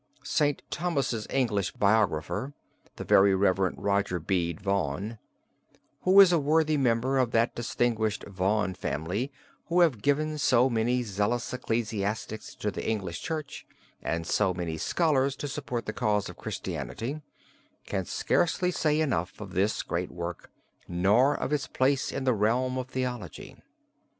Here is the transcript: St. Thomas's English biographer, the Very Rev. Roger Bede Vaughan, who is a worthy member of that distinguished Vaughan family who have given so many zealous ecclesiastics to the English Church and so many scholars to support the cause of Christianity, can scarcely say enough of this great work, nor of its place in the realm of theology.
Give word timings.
St. 0.23 0.63
Thomas's 0.71 1.27
English 1.29 1.73
biographer, 1.73 2.55
the 2.95 3.03
Very 3.03 3.35
Rev. 3.35 3.71
Roger 3.77 4.17
Bede 4.19 4.59
Vaughan, 4.59 5.19
who 6.01 6.19
is 6.19 6.31
a 6.31 6.39
worthy 6.39 6.75
member 6.75 7.19
of 7.19 7.29
that 7.33 7.53
distinguished 7.53 8.23
Vaughan 8.25 8.73
family 8.73 9.31
who 9.67 9.81
have 9.81 10.01
given 10.01 10.39
so 10.39 10.71
many 10.71 11.03
zealous 11.03 11.53
ecclesiastics 11.53 12.55
to 12.55 12.71
the 12.71 12.83
English 12.89 13.21
Church 13.21 13.67
and 14.01 14.25
so 14.25 14.55
many 14.55 14.75
scholars 14.75 15.35
to 15.35 15.47
support 15.47 15.85
the 15.85 15.93
cause 15.93 16.29
of 16.29 16.35
Christianity, 16.35 17.21
can 17.85 18.05
scarcely 18.05 18.71
say 18.71 18.99
enough 19.01 19.39
of 19.39 19.53
this 19.53 19.83
great 19.83 20.09
work, 20.09 20.49
nor 20.87 21.35
of 21.35 21.53
its 21.53 21.67
place 21.67 22.11
in 22.11 22.23
the 22.23 22.33
realm 22.33 22.75
of 22.79 22.87
theology. 22.89 23.55